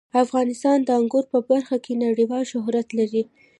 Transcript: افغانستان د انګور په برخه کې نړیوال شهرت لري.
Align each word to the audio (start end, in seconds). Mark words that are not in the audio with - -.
افغانستان 0.23 0.77
د 0.83 0.89
انګور 0.99 1.25
په 1.33 1.39
برخه 1.49 1.75
کې 1.83 1.93
نړیوال 2.05 2.43
شهرت 2.51 2.87
لري. 2.99 3.23